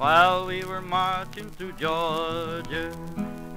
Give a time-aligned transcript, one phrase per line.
[0.00, 2.90] while we were marching through Georgia.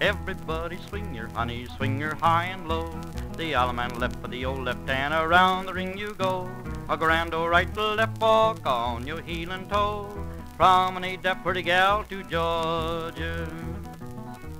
[0.01, 2.89] Everybody swing your honey, swing your high and low.
[3.37, 6.51] The Allemande left for the old left hand, around the ring you go.
[6.89, 10.09] A grand old right to left walk on your heel and toe.
[10.57, 13.47] Promenade that pretty gal to Georgia.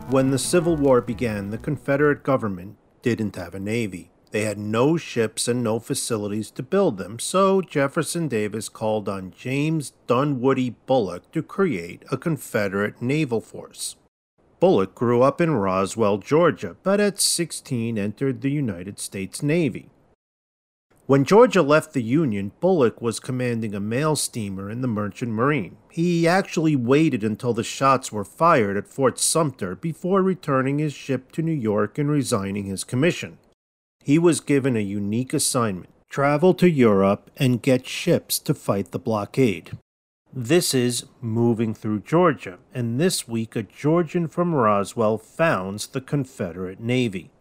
[0.08, 4.13] When the Civil War began, the Confederate government didn't have a navy.
[4.34, 9.30] They had no ships and no facilities to build them, so Jefferson Davis called on
[9.30, 13.96] James Dunwoody Bulloch to create a Confederate naval force.
[14.60, 19.92] Bulloch grew up in Roswell, Georgia, but at 16 entered the United States Navy.
[21.06, 25.78] When Georgia left the Union, Bulloch was commanding a mail steamer in the Merchant Marine.
[25.92, 31.32] He actually waited until the shots were fired at Fort Sumter before returning his ship
[31.34, 33.38] to New York and resigning his commission.
[34.04, 39.00] He was given a unique assignment travel to Europe and get ships to fight the
[39.00, 39.78] blockade.
[40.32, 46.82] This is Moving Through Georgia, and this week a Georgian from Roswell founds the Confederate
[46.82, 47.32] Navy.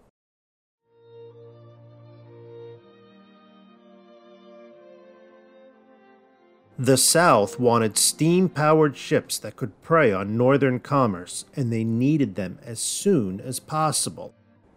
[6.78, 12.36] The South wanted steam powered ships that could prey on northern commerce, and they needed
[12.36, 14.32] them as soon as possible.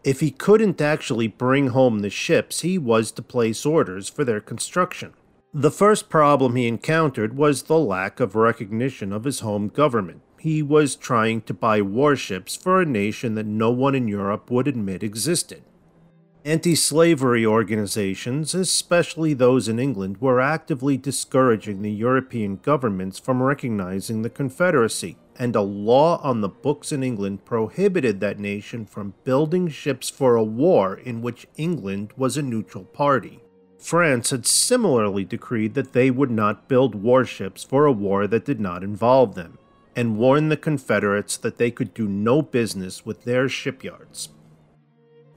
[0.06, 4.40] If he couldn't actually bring home the ships, he was to place orders for their
[4.40, 5.14] construction.
[5.52, 10.22] The first problem he encountered was the lack of recognition of his home government.
[10.40, 14.68] He was trying to buy warships for a nation that no one in Europe would
[14.68, 15.64] admit existed.
[16.44, 24.22] Anti slavery organizations, especially those in England, were actively discouraging the European governments from recognizing
[24.22, 29.68] the Confederacy, and a law on the books in England prohibited that nation from building
[29.68, 33.42] ships for a war in which England was a neutral party.
[33.78, 38.60] France had similarly decreed that they would not build warships for a war that did
[38.60, 39.58] not involve them,
[39.96, 44.30] and warned the Confederates that they could do no business with their shipyards.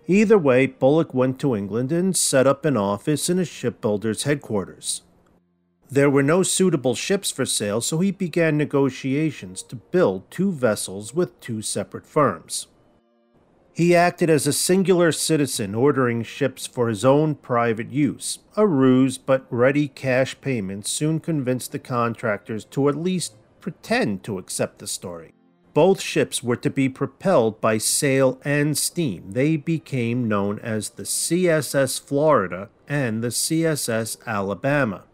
[0.06, 5.02] Either way, Bulloch went to England and set up an office in a shipbuilder's headquarters.
[5.90, 11.14] There were no suitable ships for sale, so he began negotiations to build two vessels
[11.14, 12.66] with two separate firms.
[13.72, 18.40] He acted as a singular citizen, ordering ships for his own private use.
[18.56, 24.38] A ruse, but ready cash payments soon convinced the contractors to at least pretend to
[24.38, 25.32] accept the story.
[25.74, 29.30] Both ships were to be propelled by sail and steam.
[29.30, 35.04] They became known as the CSS Florida and the CSS Alabama.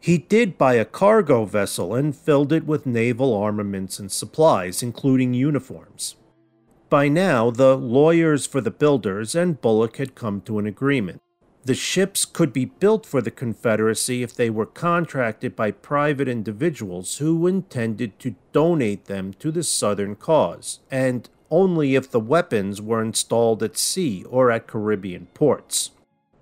[0.00, 5.34] He did buy a cargo vessel and filled it with naval armaments and supplies, including
[5.34, 6.16] uniforms.
[6.88, 11.20] By now, the lawyers for the builders and Bulloch had come to an agreement.
[11.64, 17.18] The ships could be built for the Confederacy if they were contracted by private individuals
[17.18, 23.02] who intended to donate them to the Southern cause, and only if the weapons were
[23.02, 25.90] installed at sea or at Caribbean ports.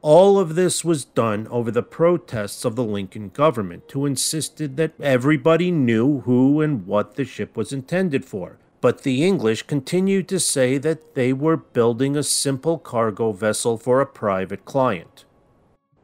[0.08, 4.92] All of this was done over the protests of the Lincoln government, who insisted that
[5.00, 10.38] everybody knew who and what the ship was intended for, but the English continued to
[10.38, 15.24] say that they were building a simple cargo vessel for a private client.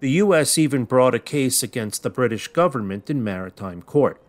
[0.00, 4.20] The US even brought a case against the British government in maritime court.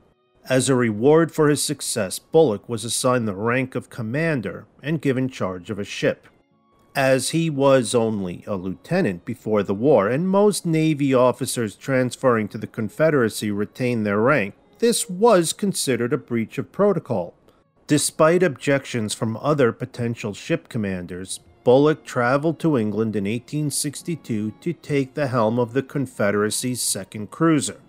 [0.48, 5.30] As a reward for his success, Bulloch was assigned the rank of commander and given
[5.30, 6.28] charge of a ship.
[6.96, 12.60] As he was only a lieutenant before the war, and most Navy officers transferring to
[12.60, 17.34] the Confederacy retained their rank, this was considered a breach of protocol.
[17.88, 25.16] Despite objections from other potential ship commanders, Bulloch traveled to England in 1862 to take
[25.16, 27.80] the helm of the Confederacy's second cruiser.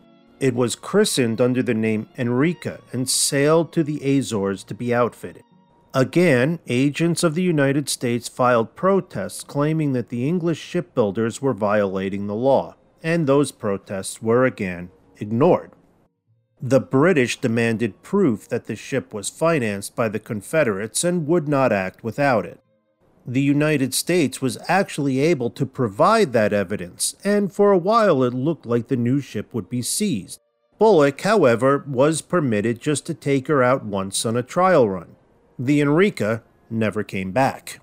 [0.41, 5.45] It was christened under the name Enrica and sailed to the Azores to be outfitted.
[5.97, 12.27] Again, agents of the United States filed protests claiming that the English shipbuilders were violating
[12.27, 15.71] the law, and those protests were again ignored.
[16.61, 21.71] The British demanded proof that the ship was financed by the Confederates and would not
[21.71, 22.59] act without it.
[23.25, 28.35] The United States was actually able to provide that evidence, and for a while it
[28.35, 30.41] looked like the new ship would be seized.
[30.77, 35.15] Bulloch, however, was permitted just to take her out once on a trial run.
[35.59, 37.81] The Enrica never came back.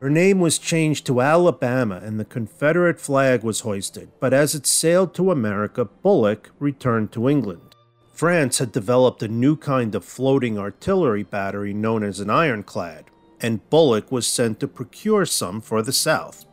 [0.00, 4.66] Her name was changed to Alabama and the Confederate flag was hoisted, but as it
[4.66, 7.74] sailed to America, Bulloch returned to England.
[8.12, 13.04] France had developed a new kind of floating artillery battery known as an ironclad,
[13.40, 16.44] and Bulloch was sent to procure some for the South.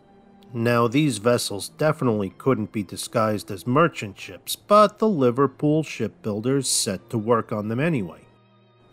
[0.53, 7.09] Now, these vessels definitely couldn't be disguised as merchant ships, but the Liverpool shipbuilders set
[7.09, 8.21] to work on them anyway.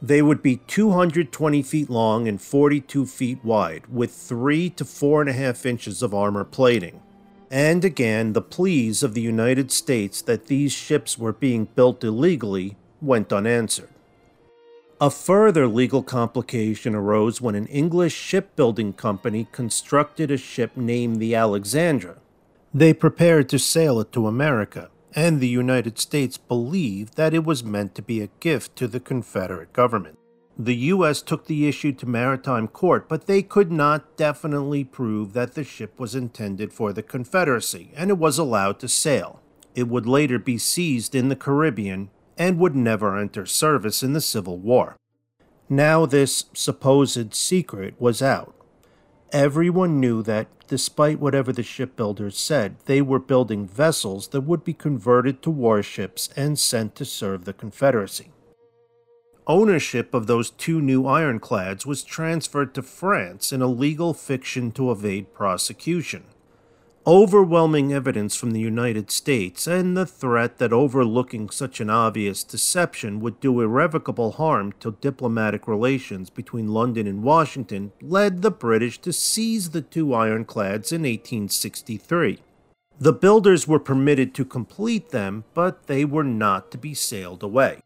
[0.00, 6.02] They would be 220 feet long and 42 feet wide, with 3 to 4.5 inches
[6.02, 7.02] of armor plating.
[7.50, 12.76] And again, the pleas of the United States that these ships were being built illegally
[13.00, 13.88] went unanswered.
[15.00, 21.34] A further legal complication arose when an English shipbuilding company constructed a ship named the
[21.34, 22.16] Alexandra.
[22.74, 27.64] They prepared to sail it to America, and the United States believed that it was
[27.64, 30.18] meant to be a gift to the Confederate government.
[30.58, 31.22] The U.S.
[31.22, 36.00] took the issue to maritime court, but they could not definitely prove that the ship
[36.00, 39.40] was intended for the Confederacy, and it was allowed to sail.
[39.76, 44.20] It would later be seized in the Caribbean and would never enter service in the
[44.20, 44.96] Civil War.
[45.68, 48.54] Now, this supposed secret was out.
[49.32, 54.72] Everyone knew that, despite whatever the shipbuilders said, they were building vessels that would be
[54.72, 58.30] converted to warships and sent to serve the Confederacy.
[59.46, 64.90] Ownership of those two new ironclads was transferred to France in a legal fiction to
[64.90, 66.24] evade prosecution.
[67.08, 73.18] Overwhelming evidence from the United States and the threat that overlooking such an obvious deception
[73.20, 79.10] would do irrevocable harm to diplomatic relations between London and Washington led the British to
[79.14, 82.40] seize the two ironclads in 1863.
[83.00, 87.80] The builders were permitted to complete them, but they were not to be sailed away.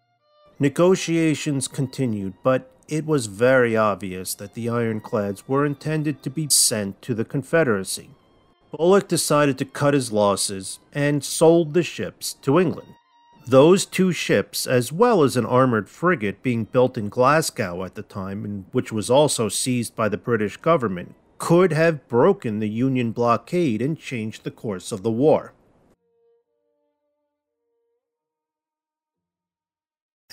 [0.58, 7.00] Negotiations continued, but it was very obvious that the ironclads were intended to be sent
[7.02, 8.10] to the Confederacy.
[8.72, 12.94] Bulloch decided to cut his losses and sold the ships to England.
[13.46, 18.02] Those two ships, as well as an armored frigate being built in Glasgow at the
[18.02, 23.10] time, and which was also seized by the British government, could have broken the Union
[23.10, 25.52] blockade and changed the course of the war.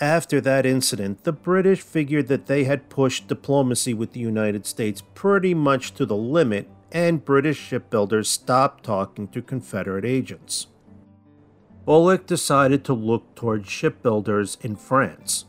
[0.00, 5.02] After that incident, the British figured that they had pushed diplomacy with the United States
[5.14, 10.68] pretty much to the limit, and British shipbuilders stopped talking to Confederate agents.
[11.84, 15.44] Bulloch decided to look towards shipbuilders in France.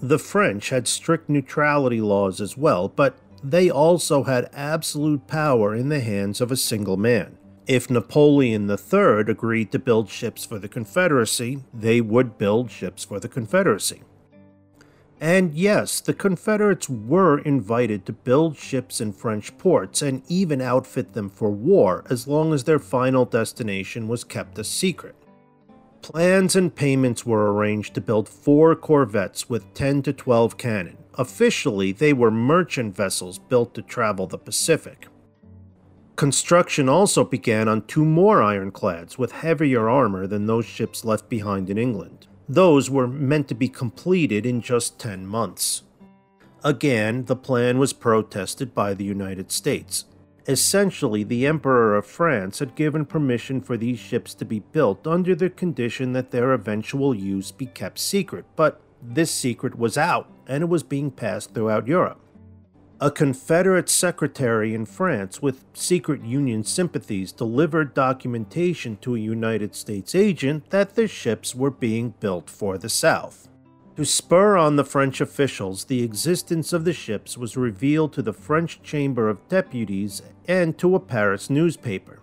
[0.00, 5.88] The French had strict neutrality laws as well, but they also had absolute power in
[5.88, 7.36] the hands of a single man.
[7.66, 13.20] If Napoleon III agreed to build ships for the Confederacy, they would build ships for
[13.20, 14.02] the Confederacy.
[15.20, 21.12] And yes, the Confederates were invited to build ships in French ports and even outfit
[21.12, 25.14] them for war as long as their final destination was kept a secret.
[26.02, 30.98] Plans and payments were arranged to build four corvettes with 10 to 12 cannon.
[31.14, 35.06] Officially, they were merchant vessels built to travel the Pacific.
[36.22, 41.68] Construction also began on two more ironclads with heavier armor than those ships left behind
[41.68, 42.28] in England.
[42.48, 45.82] Those were meant to be completed in just 10 months.
[46.62, 50.04] Again, the plan was protested by the United States.
[50.46, 55.34] Essentially, the Emperor of France had given permission for these ships to be built under
[55.34, 60.62] the condition that their eventual use be kept secret, but this secret was out and
[60.62, 62.21] it was being passed throughout Europe.
[63.02, 70.14] A Confederate secretary in France with secret Union sympathies delivered documentation to a United States
[70.14, 73.48] agent that the ships were being built for the South.
[73.96, 78.32] To spur on the French officials, the existence of the ships was revealed to the
[78.32, 82.20] French Chamber of Deputies and to a Paris newspaper.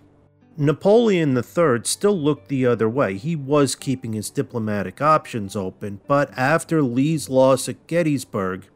[0.55, 3.17] Napoleon III still looked the other way.
[3.17, 8.69] He was keeping his diplomatic options open, but after Lee's loss at Gettysburg,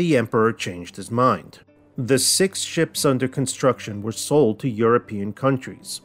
[0.00, 1.58] the Emperor changed his mind.
[1.98, 6.00] The six ships under construction were sold to European countries.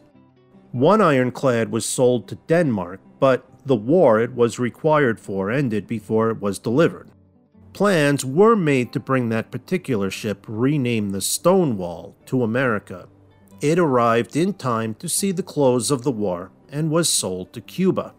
[0.73, 6.29] One ironclad was sold to Denmark, but the war it was required for ended before
[6.29, 7.09] it was delivered.
[7.71, 13.07] Plans were made to bring that particular ship, renamed the Stonewall, to America.
[13.61, 17.61] It arrived in time to see the close of the war and was sold to
[17.61, 18.13] Cuba.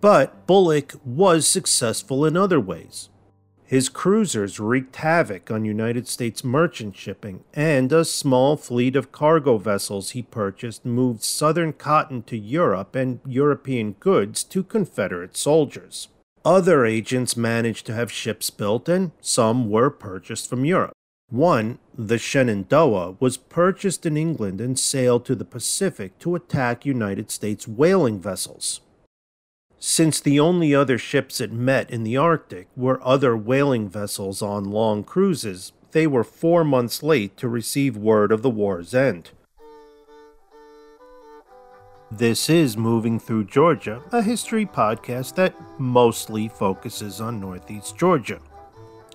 [0.00, 3.08] But Bulloch was successful in other ways.
[3.74, 9.58] His cruisers wreaked havoc on United States merchant shipping, and a small fleet of cargo
[9.58, 16.06] vessels he purchased moved southern cotton to Europe and European goods to Confederate soldiers.
[16.44, 20.92] Other agents managed to have ships built, and some were purchased from Europe.
[21.28, 27.28] One, the Shenandoah, was purchased in England and sailed to the Pacific to attack United
[27.32, 28.82] States whaling vessels.
[29.86, 34.64] Since the only other ships it met in the Arctic were other whaling vessels on
[34.64, 39.32] long cruises, they were four months late to receive word of the war's end.
[42.10, 48.40] This is Moving Through Georgia, a history podcast that mostly focuses on Northeast Georgia.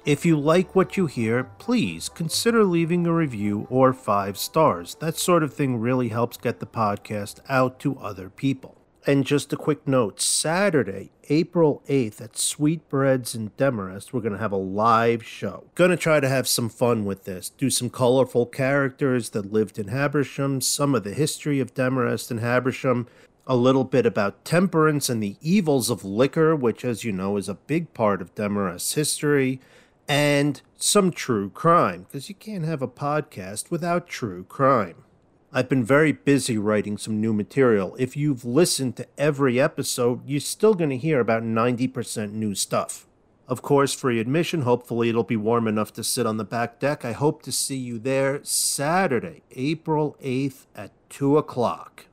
[0.05, 4.93] If you like what you hear, please consider leaving a review or five stars.
[4.99, 8.78] That sort of thing really helps get the podcast out to other people.
[9.07, 14.39] And just a quick note Saturday, April 8th at Sweetbreads in Demorest, we're going to
[14.39, 15.65] have a live show.
[15.75, 19.79] Going to try to have some fun with this, do some colorful characters that lived
[19.79, 23.07] in Habersham, some of the history of Demorest and Habersham,
[23.47, 27.47] a little bit about temperance and the evils of liquor, which, as you know, is
[27.47, 29.61] a big part of Demorest's history,
[30.09, 35.05] and some true crime, because you can't have a podcast without true crime.
[35.51, 37.95] I've been very busy writing some new material.
[37.97, 43.07] If you've listened to every episode, you're still going to hear about 90% new stuff.
[43.47, 44.61] Of course, free admission.
[44.61, 47.03] Hopefully, it'll be warm enough to sit on the back deck.
[47.03, 52.05] I hope to see you there Saturday, April 8th at 2 o'clock.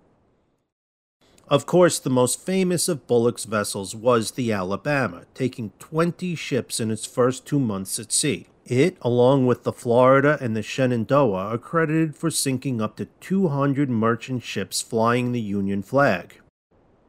[1.46, 6.90] Of course, the most famous of Bulloch's vessels was the Alabama, taking 20 ships in
[6.90, 8.46] its first two months at sea.
[8.66, 13.88] It, along with the Florida and the Shenandoah, are credited for sinking up to 200
[13.88, 16.40] merchant ships flying the Union flag.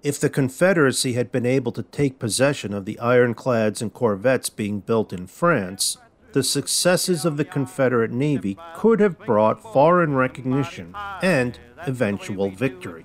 [0.03, 4.81] If the Confederacy had been able to take possession of the ironclads and corvettes being
[4.81, 5.97] built in France,
[6.33, 13.03] the successes of the Confederate Navy could have brought foreign recognition and eventual victory.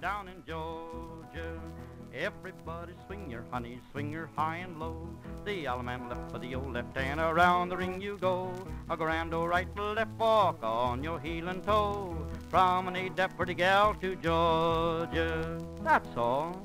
[2.15, 5.09] Everybody swing your honey, swing your high and low.
[5.47, 8.53] The Allemande left for the old left and around the ring you go.
[8.91, 12.15] A grand old right left walk on your heel and toe.
[12.51, 15.59] Promenade that pretty gal to Georgia.
[15.83, 16.63] That's all.